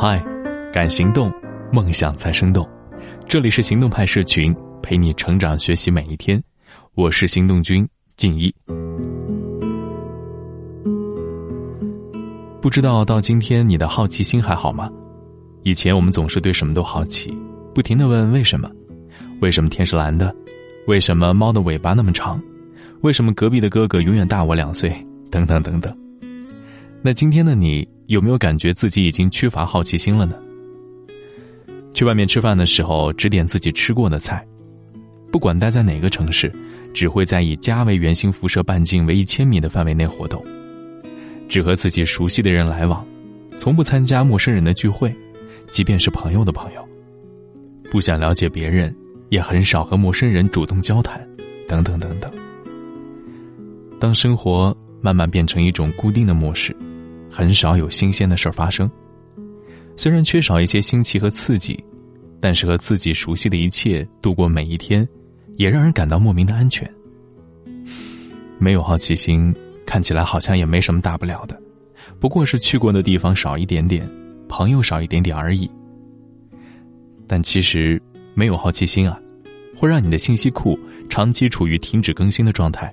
[0.00, 0.24] 嗨，
[0.72, 1.28] 敢行动，
[1.72, 2.64] 梦想才生动。
[3.26, 6.40] 这里是行动派社群，陪你成长学习每一天。
[6.94, 7.84] 我是行动君
[8.16, 8.54] 静一。
[12.62, 14.88] 不知道到今天你的好奇心还好吗？
[15.64, 17.36] 以前我们总是对什么都好奇，
[17.74, 18.70] 不停的问为什么？
[19.40, 20.32] 为什么天是蓝的？
[20.86, 22.40] 为什么猫的尾巴那么长？
[23.00, 24.94] 为什么隔壁的哥哥永远大我两岁？
[25.28, 25.92] 等等等等。
[27.00, 30.34] 那今天的你有没有感觉自己已经缺乏好奇心了呢？
[31.94, 34.44] 去外面吃饭的时候，只点自己吃过的菜，
[35.30, 36.52] 不管待在哪个城市，
[36.92, 40.44] 只会在以家为圆心辐射半径为一千米的范围内活动，
[41.48, 43.06] 只和自己熟悉的人来往，
[43.58, 45.14] 从不参加陌生人的聚会，
[45.66, 46.86] 即便是朋友的朋友，
[47.92, 48.94] 不想了解别人，
[49.28, 51.24] 也很少和陌生人主动交谈，
[51.68, 52.30] 等等等等。
[54.00, 56.74] 当生活慢慢变成一种固定的模式。
[57.30, 58.90] 很少有新鲜的事儿发生。
[59.96, 61.82] 虽然缺少一些新奇和刺激，
[62.40, 65.06] 但是和自己熟悉的一切度过每一天，
[65.56, 66.88] 也让人感到莫名的安全。
[68.58, 69.52] 没有好奇心，
[69.84, 71.60] 看起来好像也没什么大不了的，
[72.20, 74.08] 不过是去过的地方少一点点，
[74.48, 75.68] 朋友少一点点而已。
[77.26, 78.00] 但其实，
[78.34, 79.18] 没有好奇心啊，
[79.76, 82.92] 会让你的信息库长期处于停止更新的状态，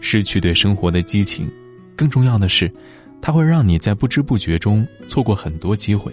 [0.00, 1.50] 失去对生活的激情。
[1.96, 2.70] 更重要的是。
[3.20, 6.12] 它会让你在不知不觉中错过很多机会。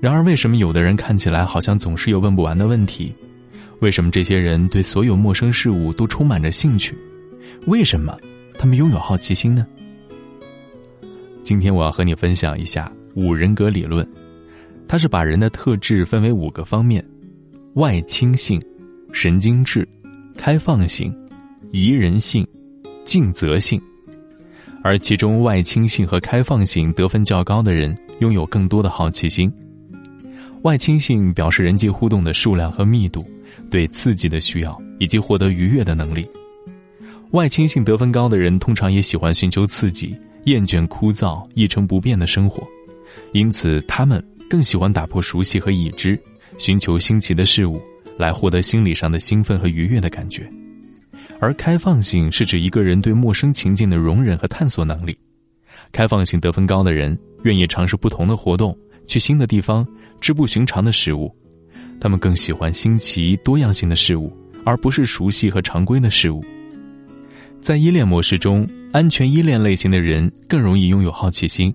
[0.00, 3.14] 然而，为什么有的人看起来好像总是有问不完的问题？
[3.80, 6.96] 为什么这些人对所有陌生事物都充满着兴趣？
[7.66, 8.16] 为什么
[8.58, 9.66] 他们拥有好奇心呢？
[11.42, 14.06] 今天我要和你分享一下五人格理论，
[14.86, 17.04] 它是把人的特质分为五个方面：
[17.74, 18.62] 外倾性、
[19.12, 19.88] 神经质、
[20.36, 21.14] 开放性、
[21.72, 22.46] 宜人性、
[23.04, 23.80] 尽责性。
[24.84, 29.50] 而其中外倾性和开放性得分较高的人，拥有更多的好奇心。
[30.60, 33.26] 外倾性表示人际互动的数量和密度，
[33.70, 36.28] 对刺激的需要以及获得愉悦的能力。
[37.30, 42.62] 外倾性得分高的人，通常也喜欢寻求刺激，厌倦枯燥一成不变的生活，
[43.32, 46.20] 因此他们更喜欢打破熟悉和已知，
[46.58, 47.80] 寻求新奇的事物，
[48.18, 50.46] 来获得心理上的兴奋和愉悦的感觉。
[51.44, 55.14] 而开放性是指一个人对陌生情境的容忍和探索能力。
[55.92, 58.74] 开放性得分高的人愿意尝试不同的活动，
[59.06, 59.86] 去新的地方，
[60.22, 61.30] 吃不寻常的食物。
[62.00, 64.32] 他们更喜欢新奇多样性的事物，
[64.64, 66.42] 而不是熟悉和常规的事物。
[67.60, 71.70] 在依恋模式中，安全依恋类型的人更容易拥有好奇心。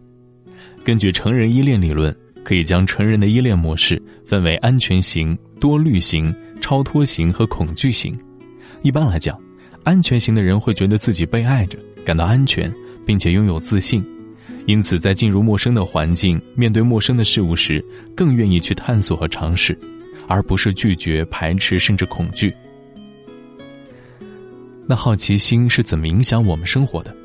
[0.83, 2.11] 根据成人依恋理论，
[2.43, 8.19] 可以将成人的依恋模式分为安全型、多虑型、超脱型和恐惧型。
[8.81, 9.39] 一般来讲，
[9.83, 12.71] 安全型的人会觉得自己被爱着，感到安全，
[13.05, 14.03] 并且拥有自信，
[14.65, 17.83] 因此在进入陌生的环境、面对陌生的事物时，
[18.15, 19.77] 更愿意去探索和尝试，
[20.27, 22.53] 而不是拒绝、排斥甚至恐惧。
[24.85, 27.15] 那好奇心是怎么影响我们生活的？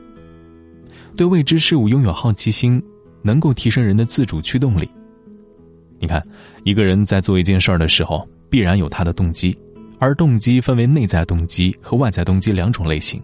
[1.16, 2.82] 对未知事物拥有好奇心，
[3.22, 4.88] 能够提升人的自主驱动力。
[5.98, 6.22] 你看，
[6.62, 9.56] 一个人在做一件事儿的时候，必然有他的动机。
[10.04, 13.18] 而动机分为内在动机和外在动机两种类型。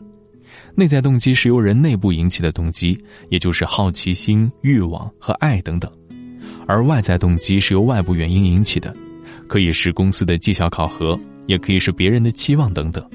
[0.75, 2.99] 内在动机是由人内部引起的动机，
[3.29, 5.91] 也就是好奇心、欲望和爱等等；
[6.67, 8.97] 而外在动机是由外部原因引起的，
[9.47, 13.07] 可以是公司的绩效考核，也可以是别人的期望等等。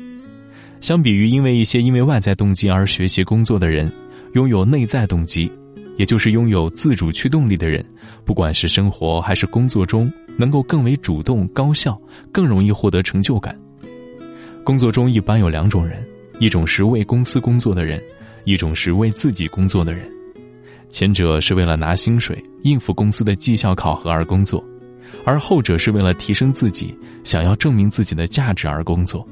[0.80, 3.92] 相比于因为一些因为外在动机而学习工作的人，
[4.34, 5.52] 拥有内在动机，
[5.97, 7.84] 也就是拥有自主驱动力的人，
[8.24, 10.08] 不管是生活还是工作中。
[10.38, 12.00] 能够更为主动、高效，
[12.31, 13.57] 更容易获得成就感。
[14.63, 16.03] 工作中一般有两种人：
[16.40, 18.01] 一种是为公司工作的人，
[18.44, 20.09] 一种是为自己工作的人。
[20.90, 24.63] 前者是为了拿薪水、应付公司的绩效考核而工作，
[25.25, 29.28] 而后者是为了提升自己、想要证明自己的价值而工作。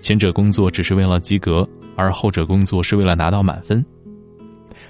[0.00, 1.66] 前者工作只是为了及格，
[1.96, 3.84] 而后者工作是为了拿到满分。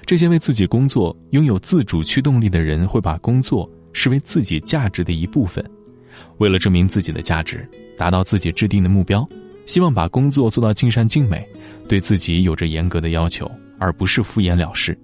[0.05, 3.69] 这些为自己工作、拥有自主驱动力的人，会把工作。
[3.93, 5.65] 视为自己价值的一部分，
[6.39, 9.27] 为了证明自己的价值，达到自己制定的目标，
[9.67, 11.47] 希望把工作做到尽善尽美，
[11.89, 14.99] 对自己有着严格的要求，而不是敷衍了事。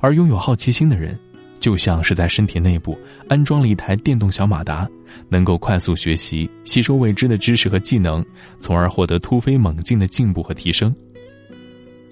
[0.00, 1.18] 而拥有好奇心的人，
[1.60, 2.96] 就像是在身体内部
[3.28, 4.88] 安装了一台电动小马达，
[5.28, 8.24] 能够快速学习、吸收未知的知识和技能，
[8.60, 10.94] 从而获得突飞猛进的进步和提升。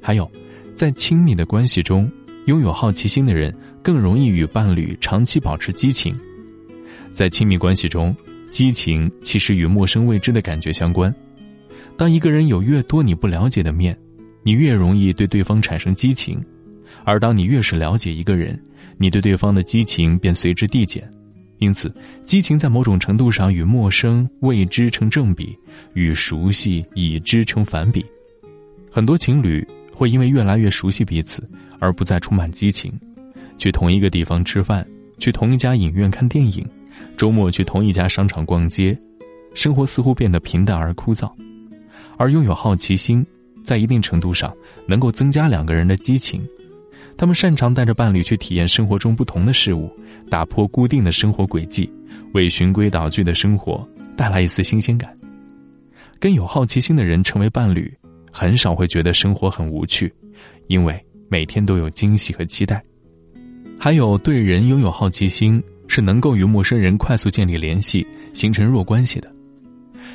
[0.02, 0.30] 还有，
[0.74, 2.10] 在亲密的关系中。
[2.46, 6.14] 拥有好奇心的人更容易与伴侣长期保持激情，
[7.12, 8.14] 在亲密关系中，
[8.50, 11.12] 激情其实与陌生未知的感觉相关。
[11.96, 13.96] 当一个人有越多你不了解的面，
[14.44, 16.38] 你越容易对对方产生激情；
[17.04, 18.60] 而当你越是了解一个人，
[18.96, 21.08] 你对对方的激情便随之递减。
[21.58, 21.92] 因此，
[22.24, 25.58] 激情在某种程度上与陌生、未知成正比，
[25.94, 28.04] 与熟悉、已知成反比。
[28.88, 31.48] 很多情侣会因为越来越熟悉彼此，
[31.80, 32.92] 而不再充满激情。
[33.58, 34.86] 去同一个地方吃饭，
[35.18, 36.66] 去同一家影院看电影，
[37.16, 38.98] 周末去同一家商场逛街，
[39.54, 41.30] 生活似乎变得平淡而枯燥。
[42.16, 43.24] 而拥有好奇心，
[43.64, 44.54] 在一定程度上
[44.86, 46.46] 能够增加两个人的激情。
[47.16, 49.90] 他们擅长带着伴侣去体验生活中不同的事物。
[50.28, 51.88] 打破固定的生活轨迹，
[52.34, 55.16] 为循规蹈矩的生活带来一丝新鲜感。
[56.18, 57.96] 跟有好奇心的人成为伴侣，
[58.32, 60.12] 很少会觉得生活很无趣，
[60.66, 62.82] 因为每天都有惊喜和期待。
[63.78, 69.30] 还有，对人拥有好奇心，是能够与陌生人快速建立联系，形成弱关系的。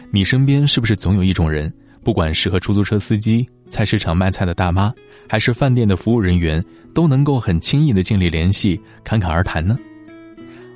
[0.09, 1.71] 你身边是不是总有一种人，
[2.03, 4.91] 不管是和出租车司机、菜市场卖菜的大妈，
[5.29, 6.63] 还是饭店的服务人员，
[6.93, 9.77] 都能够很轻易的建立联系，侃侃而谈呢？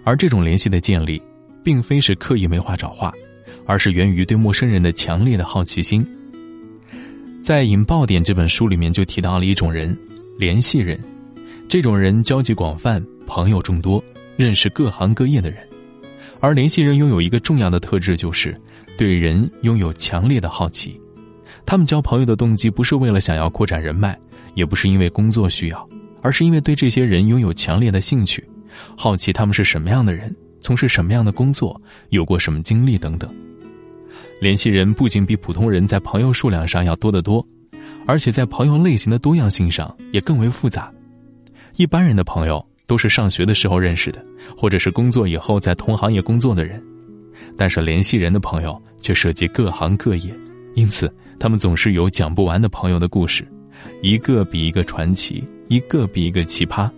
[0.03, 1.21] 而这种联系的建立，
[1.63, 3.11] 并非是刻意没话找话，
[3.65, 6.05] 而是源于对陌生人的强烈的好奇心。
[7.41, 9.97] 在《引爆点》这本书里面就提到了一种人——
[10.37, 10.99] 联系人。
[11.67, 14.03] 这种人交际广泛，朋友众多，
[14.37, 15.59] 认识各行各业的人。
[16.39, 18.59] 而联系人拥有一个重要的特质，就是
[18.97, 20.99] 对人拥有强烈的好奇。
[21.65, 24.17] 他们交朋友的动机不是为了想要扩展人脉，
[24.53, 25.89] 也不是因为工作需要，
[26.21, 28.47] 而是因为对这些人拥有强烈的兴趣。
[28.95, 33.33] 好奇他们是什么样的人，从事什么样的工作，有过什么经历等等。
[34.41, 37.45] 联系人不仅比普通人在朋友数量上要多得多，
[38.05, 40.91] 而且在朋友类型的多样性上也更为复杂。
[41.75, 44.23] 一般人的朋友都是上学的时候认识的，
[44.57, 46.81] 或者是工作以后在同行业工作的人，
[47.57, 50.33] 但是联系人的朋友却涉及各行各业，
[50.75, 53.45] 因此他们总是有讲不完的朋友的故事，
[54.01, 56.89] 一个比一个传奇，一个比一个奇葩。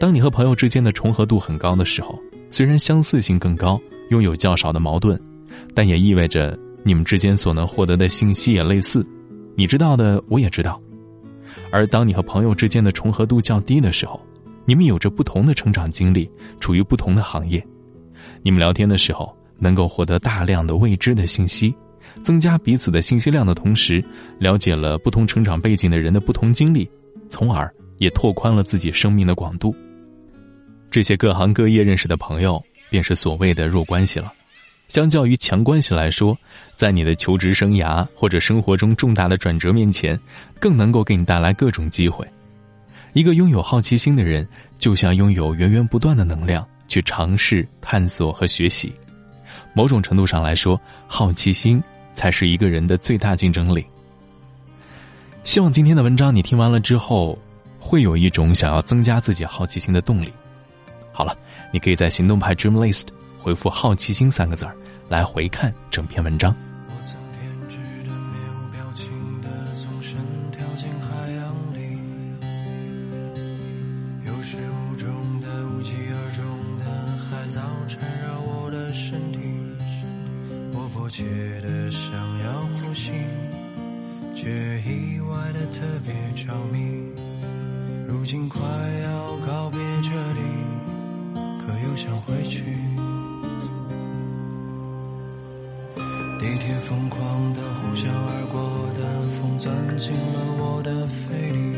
[0.00, 2.18] 当你和朋友之间的重合度很高的时候，
[2.50, 5.20] 虽然相似性更高，拥有较少的矛盾，
[5.74, 9.04] 但也意味着你们之间所能获得的信息也类似，
[9.60, 10.80] 你知道的我也知道。
[11.70, 14.18] 而当你和朋友之间的重合度较低的时候，
[14.64, 16.30] 你们有着不同的成长经历，
[16.60, 17.62] 处于不同的行业，
[18.42, 21.74] 你们聊天的时候能够获得大量的未知的信息，
[22.22, 24.02] 增加彼此的信息量的同时，
[24.38, 26.90] 了解了不同成长背景的人的不同经历，
[27.28, 29.76] 从而也拓宽了自己生命的广度。
[30.90, 32.58] 这些各行各业认识的朋友，
[32.88, 34.32] 便是所谓的弱关系了。
[34.90, 36.36] 相较于强关系来说，
[36.74, 40.18] 在你的求职生涯或者生活中重大的转折面前，
[40.58, 42.26] 更能够给你带来各种机会。
[43.12, 44.44] 一个拥有好奇心的人，
[44.80, 48.92] 就像拥有源源不断的能量去尝试、探索和学习。
[49.74, 51.80] 某种程度上来说，好奇心
[52.12, 53.86] 才是一个人的最大竞争力。
[55.44, 57.38] 希望今天的文章你听完了之后，
[57.78, 60.32] 会有一种想要增加自己好奇心的动力。
[61.12, 61.38] 好了，
[61.72, 63.06] 你可以在行动派 Dream List
[63.42, 64.76] 回复“好奇心”三个字儿，
[65.08, 66.54] 来回看整篇文章。
[66.88, 69.08] 我曾偏执的、面无表情
[69.40, 70.14] 的，纵身
[70.52, 71.98] 跳进海洋里，
[74.26, 75.08] 有始无终
[75.40, 76.44] 的、无疾而终
[76.78, 76.84] 的
[77.16, 79.38] 海藻缠绕我的身体，
[80.74, 81.24] 我迫切
[81.62, 82.12] 的想
[82.44, 83.10] 要呼吸，
[84.34, 86.78] 却意外的特别着迷。
[88.06, 90.40] 如今快要告别这里。
[91.60, 92.39] 可又想回
[96.40, 99.02] 地铁疯狂的呼啸而过的
[99.36, 101.76] 风钻进了我的肺里，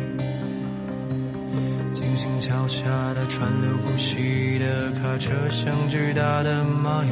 [1.91, 7.11] 静静桥下的川流不息的卡车像巨大的蚂蚁，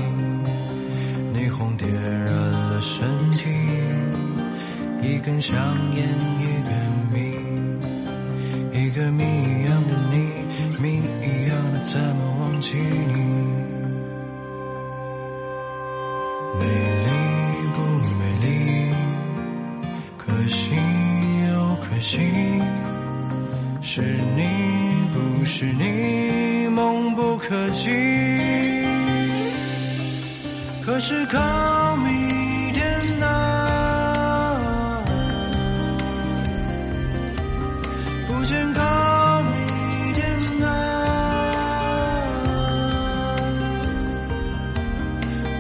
[1.35, 3.02] 霓虹点燃了身
[3.33, 3.49] 体，
[5.02, 5.57] 一根香
[5.97, 6.07] 烟
[6.38, 6.45] 一，
[25.61, 27.87] 是你，梦不可及。
[30.83, 32.83] 可是靠迷点
[33.23, 35.05] 啊，
[38.26, 38.88] 不见靠。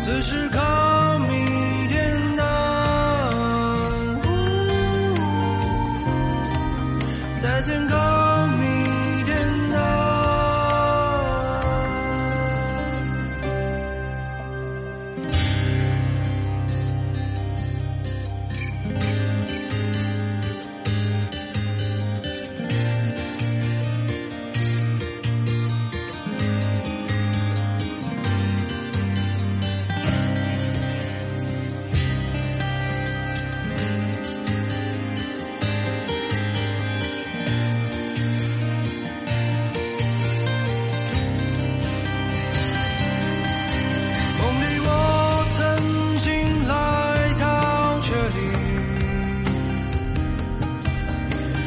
[0.02, 3.30] 只是靠迷点啊，
[7.42, 8.09] 再见靠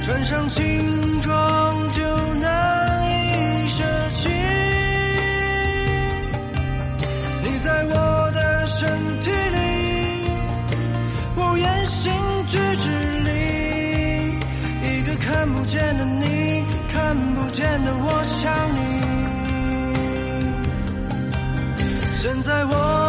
[0.03, 1.33] 穿上军装
[1.93, 2.01] 就
[2.36, 3.83] 难以舍
[4.19, 4.27] 弃，
[7.41, 8.86] 你在我的身
[9.22, 9.57] 体里，
[11.38, 12.12] 我言行
[12.48, 12.89] 举止
[13.24, 13.31] 里，
[14.89, 18.81] 一个看不见的你，看不见的我想你，
[22.17, 23.02] 现在我。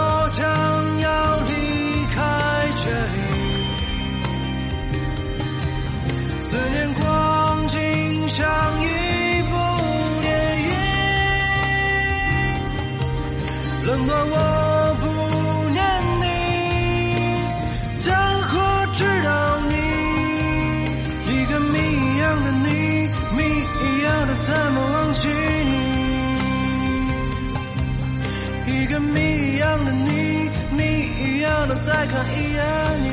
[29.75, 30.83] 样的你，你
[31.25, 32.63] 一样的再看一眼
[33.03, 33.09] 你，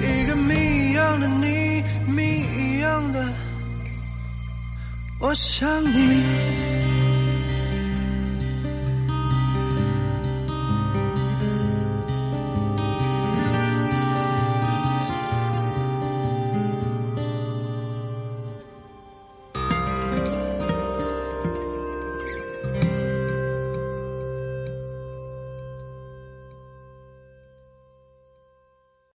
[0.00, 3.28] 一个谜一样的你，谜一样的，
[5.18, 6.83] 我想你。